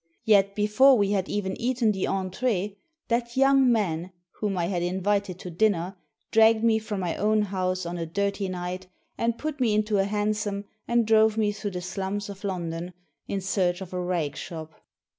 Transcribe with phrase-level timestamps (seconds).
[0.23, 2.75] Yet, before we had even eaten tho entrfe,
[3.09, 5.95] that young man— ^whom I had invited to dinner—
[6.31, 10.05] dragged me from my own house on a dirty night, and put me into a
[10.05, 12.93] hansom, and drove me through the slums of London
[13.27, 14.73] in search of a rag shop.